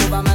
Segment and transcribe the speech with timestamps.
[0.00, 0.31] over my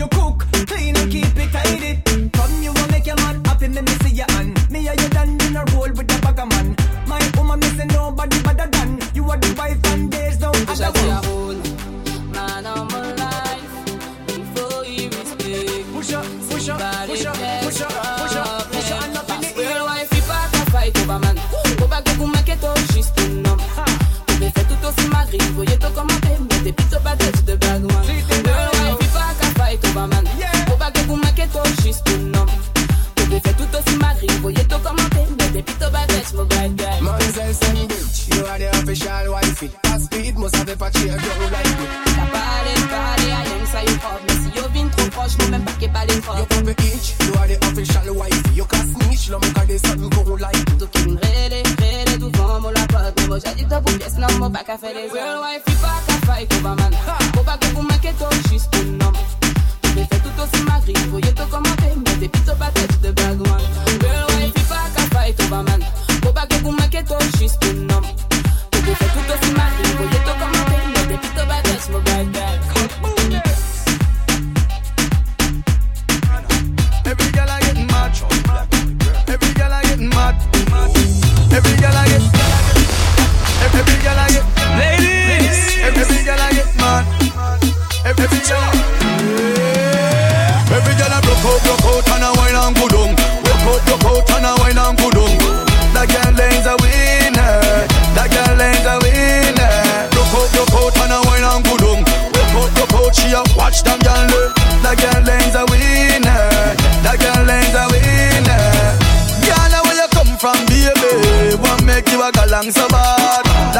[0.00, 0.49] you cook.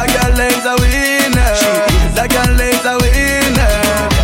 [0.01, 1.53] That girl is a winner.
[2.17, 3.69] That girl is a winner.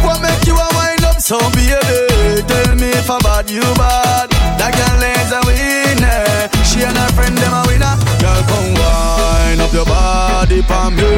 [0.01, 2.41] What make you a wind up so baby?
[2.49, 4.25] Tell me if I'm bad you bad.
[4.57, 6.49] That girl is a winner.
[6.65, 7.93] She and her friend them a winner.
[8.17, 11.13] Girl come wind up your body for me.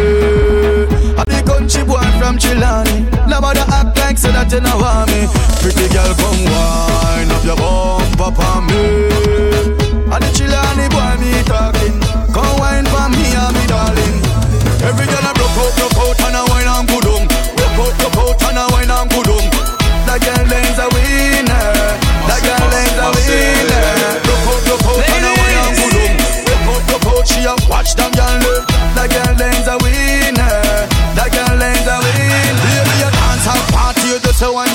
[1.16, 3.08] I the country boy from Chilani.
[3.32, 5.24] Nobody act like so that you know want me.
[5.64, 9.08] Pretty girl come wind up your bumper for me.
[10.12, 11.96] I the Chilani boy me talking.
[12.36, 14.29] Come wine for me, ah, me darling.
[14.80, 17.28] Every girl I broke out, broke out and I wine and good on.
[17.76, 19.44] Broke out, broke out and I wine and good on.
[20.08, 21.68] That girl is a winner.
[22.26, 23.84] That girl is a winner.
[24.24, 26.12] Broke out, broke out and I wine and good on.
[26.48, 28.64] Broke out, broke out, she a watch them girl look.
[28.96, 30.56] That girl is a winner.
[31.12, 32.56] That girl is a winner.
[32.64, 34.72] Baby, you dance and party, you just a I'm.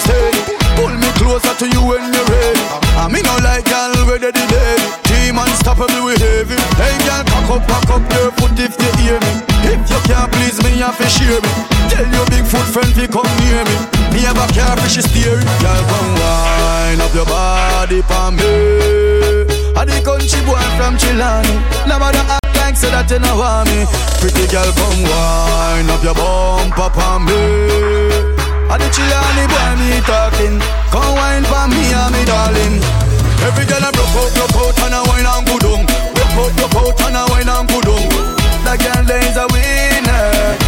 [0.76, 2.60] Pull me closer to you when you're ready.
[3.00, 4.76] I mean, no like girl, ready the day.
[5.08, 6.60] Team unstoppable, we heavy.
[6.76, 9.53] Hey, girl, pack up, pack up your foot if you hear me
[10.84, 11.52] a fi share me.
[11.88, 13.76] Tell your big foot friend fi come near me.
[14.12, 18.52] Me have a car fi she steer Girl come wine up your body for me.
[19.80, 21.54] A the country boy from Chilani.
[21.88, 23.88] No matter act like say that you know want me.
[24.20, 27.40] Pretty girl come wine up your bum, for me.
[28.68, 30.56] I the Chilani boy me talking.
[30.92, 32.76] Come wine for me and me darling.
[33.40, 35.80] Every girl I broke out, broke out and I wine and go down.
[36.36, 38.04] Broke out, broke out and I wine and go down.
[38.64, 40.63] That girl is a winner.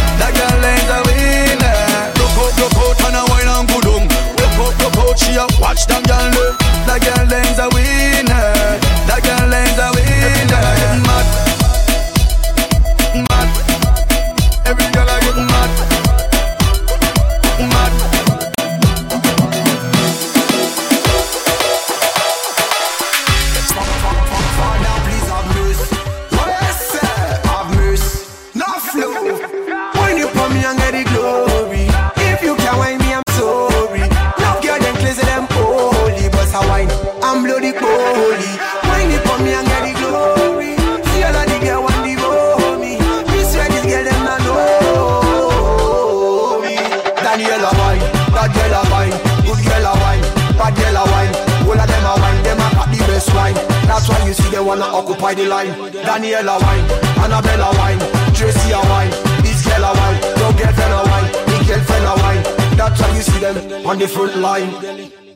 [47.67, 47.99] a wine,
[48.31, 50.23] bad girl a wine, good girl a wine,
[50.55, 51.33] bad girl a wine.
[51.67, 53.55] All of them a wine, them a got the best wine.
[53.87, 55.73] That's why you see they wanna occupy the line.
[56.05, 56.85] Daniela wine,
[57.19, 57.99] Annabella wine,
[58.33, 59.11] Tracy a wine,
[59.43, 62.43] this girl a wine, your girlfriend a wine, me girlfriend a wine.
[62.77, 64.71] That's why you see them on the front line.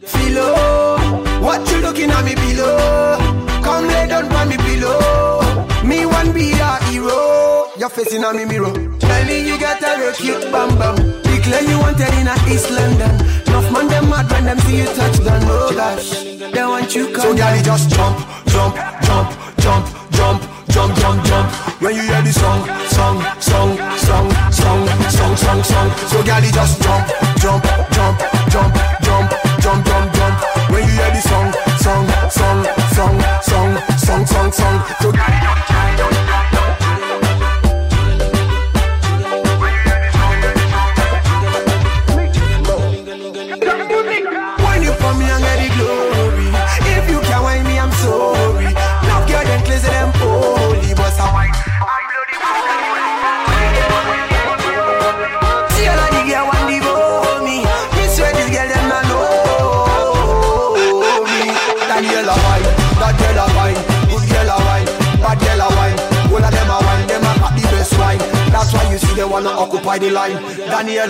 [0.04, 3.18] Philo, oh, what you looking at me below?
[3.62, 5.42] Come lay down by me below.
[5.84, 7.68] Me one be a hero.
[7.78, 8.74] Your face in a me mirror.
[9.00, 11.31] Tell me you got a real cute bum bum.
[11.42, 13.18] Declare you wanted in a East London.
[13.50, 15.42] Enough man them mad when them see you touch down.
[15.50, 17.22] Oh gosh, they want you come.
[17.22, 21.50] So girl, just jump, jump, jump, jump, jump, jump, jump, jump.
[21.82, 22.62] When you hear the song,
[22.94, 25.90] song, song, song, song, song, song, song.
[26.14, 27.01] So girl, just jump,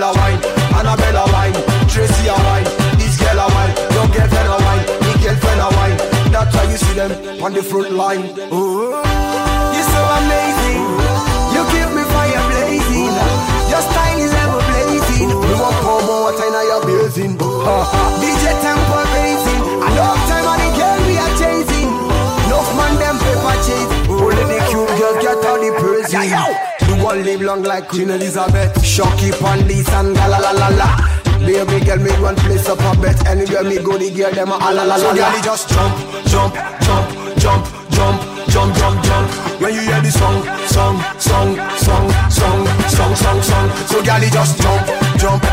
[0.02, 0.42] Daniela wine,
[0.74, 1.54] Annabella wine
[1.88, 2.66] Tracy a wine,
[2.98, 5.98] this girl a wine Your girlfriend a wine, the girlfriend a wine.
[6.34, 7.12] That's why you see them
[7.44, 8.24] on the front line.
[8.50, 10.82] Ooh, You're so amazing.
[11.54, 13.14] You keep me fire blazing.
[13.70, 17.38] Your style is ever blazing You want pour more water in your basin
[18.22, 19.62] DJ tempo raising.
[19.86, 21.90] And all time on the girl we are chasing.
[22.50, 23.92] Enough man them paper chase.
[24.10, 26.32] Only the cute girls get all the praising
[27.04, 28.84] one live long like Queen Elizabeth.
[28.84, 31.12] Shocky Pandis and la
[31.46, 33.26] Baby girl, me one place up a bet.
[33.28, 35.96] Anywhere me go, the girl, them a la la la So girl, just jump,
[36.28, 36.54] jump,
[36.86, 37.06] jump,
[37.40, 39.62] jump, jump, jump, jump, jump.
[39.62, 43.70] When you hear the song, song, song, song, song, song, song, song.
[43.88, 44.86] So girl, just jump,
[45.18, 45.44] jump,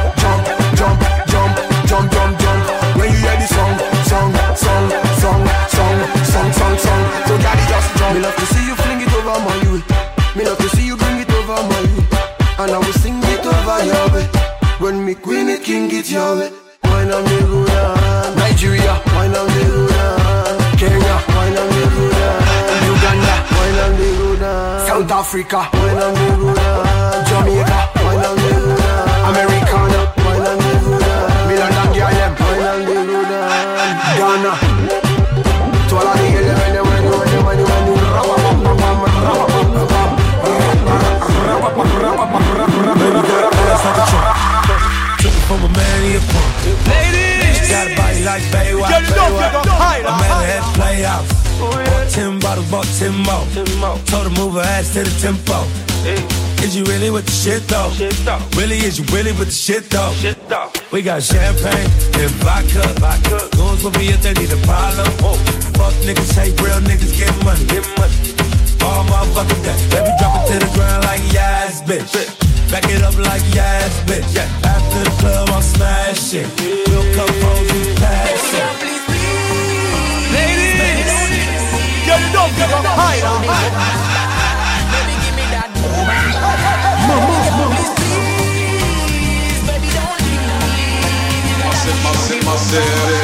[25.29, 25.69] Africa.
[27.29, 27.79] Jamaica.
[29.29, 30.01] Americana.
[31.45, 32.81] Milan and on.
[34.17, 34.53] Ghana.
[35.89, 36.29] To all of the
[45.21, 46.53] Took it from a man, he a punk.
[46.89, 48.91] Ladies, Got a body like Baywatch.
[49.05, 50.05] you know you don't hide.
[50.05, 51.25] A man had to play out.
[51.61, 53.45] Oh, bought ten bottles, bought ten more.
[54.07, 55.67] Told her move her ass to the tempo.
[56.65, 57.91] Is you really with the shit though?
[58.57, 60.13] Really, is you really with the shit though?
[60.93, 62.83] We got champagne and vodka.
[63.57, 65.07] Goons will be if they need a problem.
[65.23, 65.37] Oh.
[65.79, 67.63] Fuck niggas, hate real niggas, get money.
[68.83, 69.79] All motherfucking day.
[69.95, 72.11] Let me drop it to the ground like yes, bitch.
[72.71, 74.68] Back it up like yes, bitch.
[74.89, 76.47] After the club, I'll smash it.
[76.89, 78.65] We'll come home and pass it.
[80.33, 81.13] Ladies,
[82.07, 83.19] you don't give a hide.
[92.29, 93.18] Sharks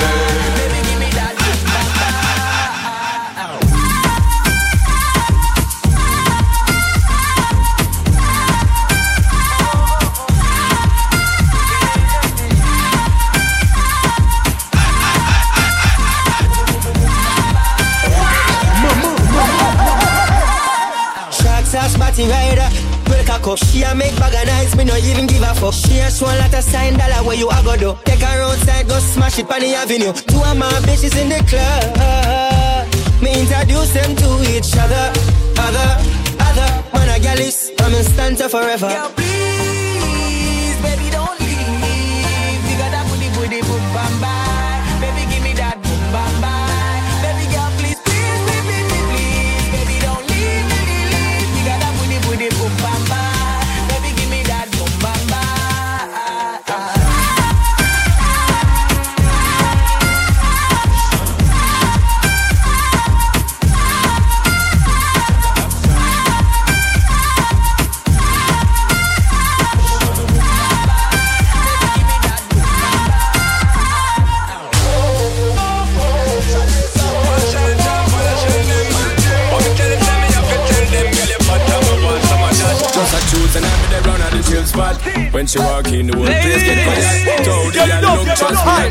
[29.84, 30.12] avenue.
[30.12, 33.22] Two of my bitches in the club.
[33.22, 35.12] Me introduce them to each other.
[35.66, 35.90] Other,
[36.40, 36.68] other.
[36.94, 39.33] Man a gal is, I'm in stanza forever.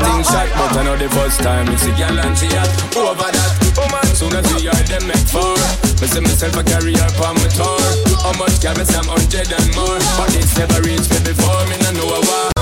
[0.04, 3.30] Just shot, but I know the first time it's a girl and she hot over
[3.30, 3.50] that.
[4.14, 5.56] Soon as we are them make four.
[6.00, 7.80] Me see myself a carry her on my tour.
[8.20, 9.98] How much can me some hundred and more?
[10.20, 11.62] But it's never reached me before.
[11.68, 12.52] Me no know why.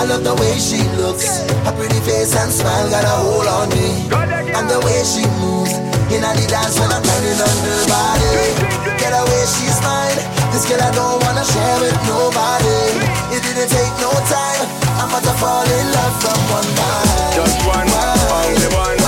[0.00, 3.68] I love the way she looks, her pretty face and smile got a hold on
[3.68, 4.08] me,
[4.56, 5.76] and the way she moves.
[6.10, 10.18] In the dance when I'm turning on her body Get away, she's mine
[10.50, 13.30] This girl I don't wanna share with nobody
[13.68, 14.64] Take no time.
[14.96, 18.99] I'm about to fall in love from one night Just one, only one,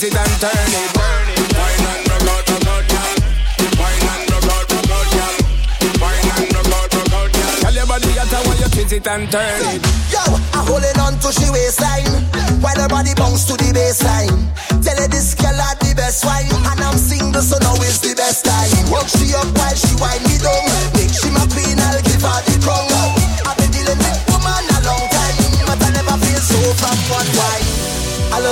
[0.00, 0.16] twist it.
[0.16, 0.90] And turn it
[1.54, 3.18] Wine and rock out, rock out,
[3.78, 4.90] Wine and rock out,
[7.12, 9.82] rock out, Tell your body you twist it and turn it.
[10.10, 10.22] Yo,
[10.54, 12.10] I'm holding on to she waistline
[12.60, 14.50] While her body bounce to the baseline.
[14.82, 18.14] Tell her this girl had the best wine And I'm single so now is the
[18.14, 18.90] best time.
[18.90, 20.66] Work she up while she wind me down.
[20.98, 22.93] Make she my queen, I'll give her the crown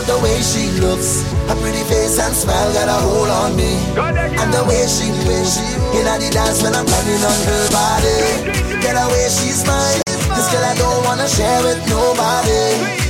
[0.03, 1.23] love the way she looks.
[1.49, 3.79] Her pretty face and smile got a hold on me.
[3.97, 5.59] And the way she moves
[5.95, 8.81] in the dance when I'm running on her body.
[8.81, 10.03] Get away, she's mine.
[10.07, 12.63] This girl I don't wanna share with nobody.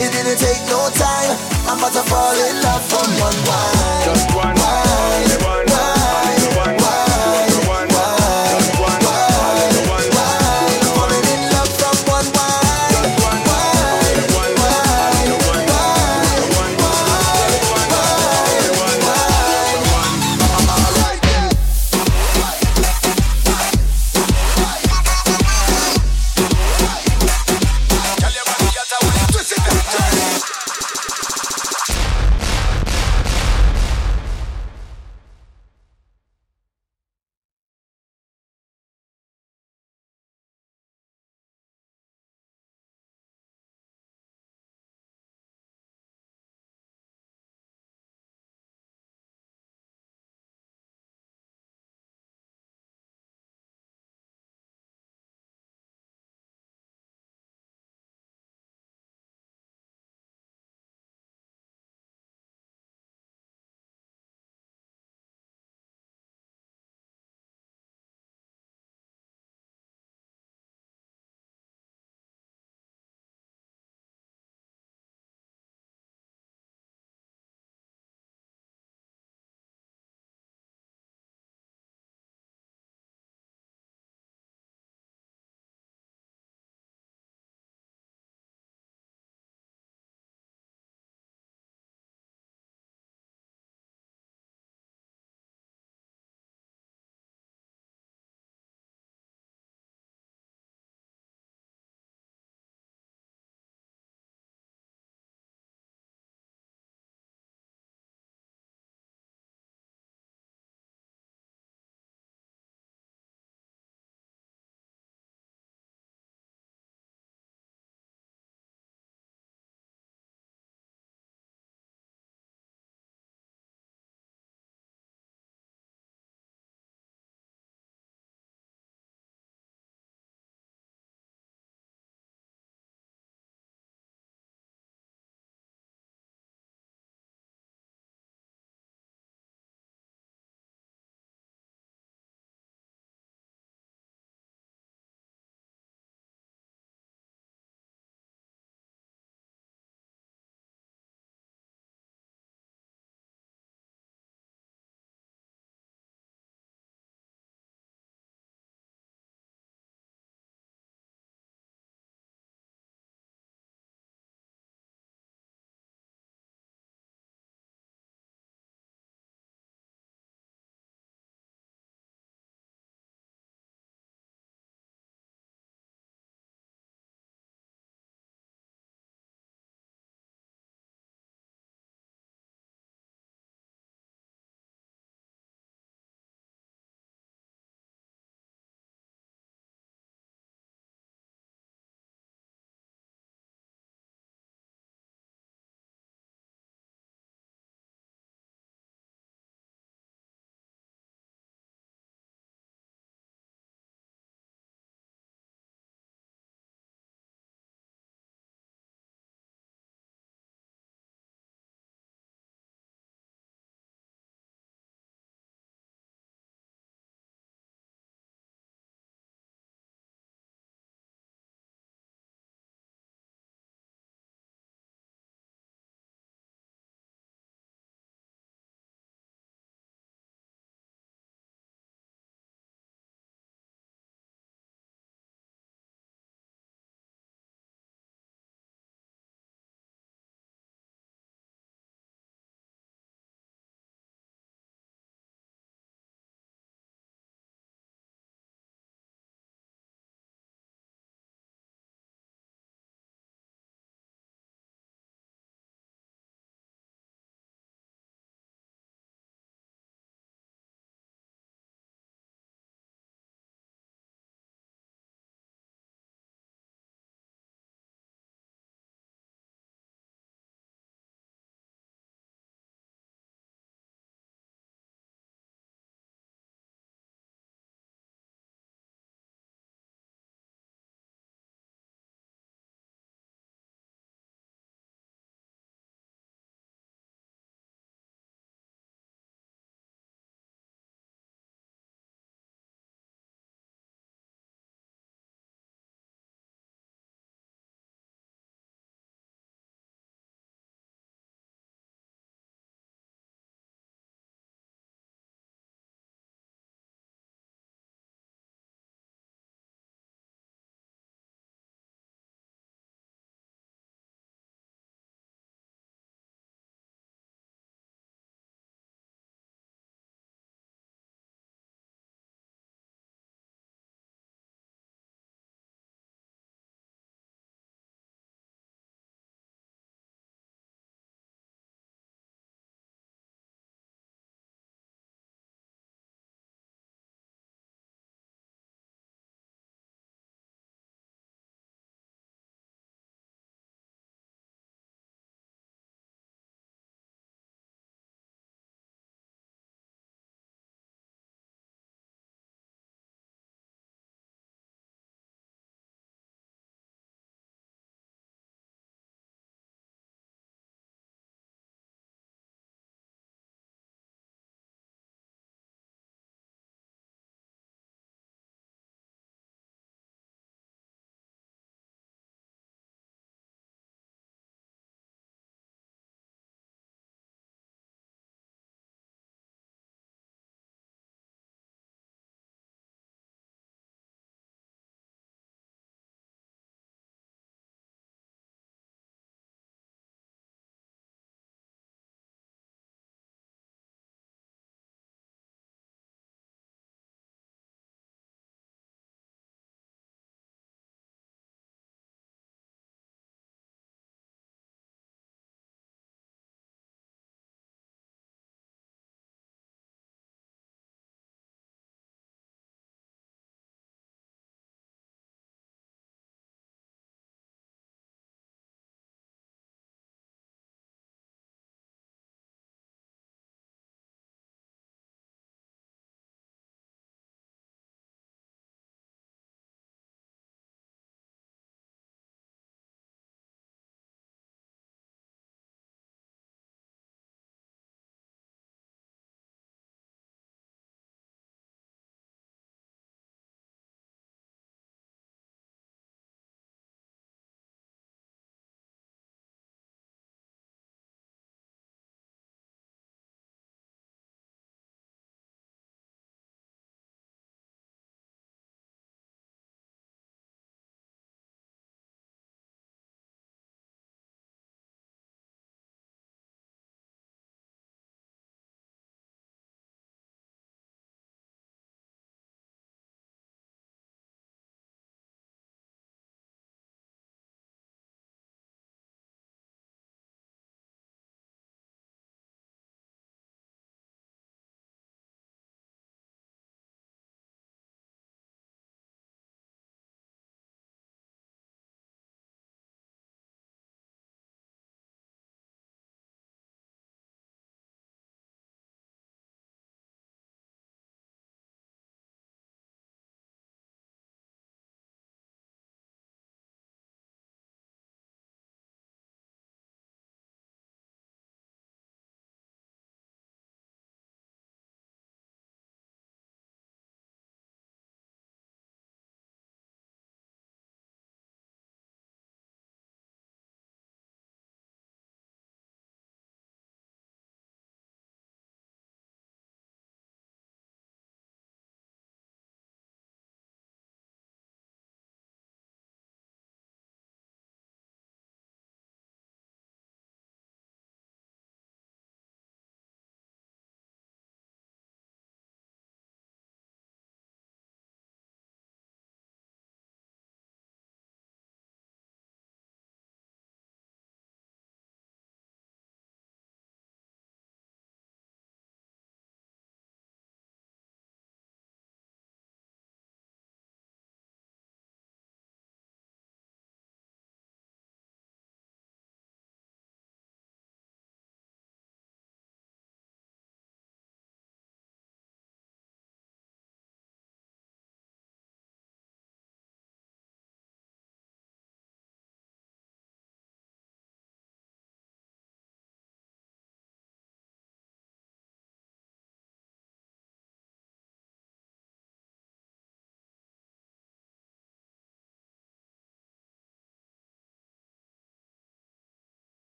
[0.00, 1.36] It didn't take no time.
[1.68, 4.37] I'm about to fall in love from one wine.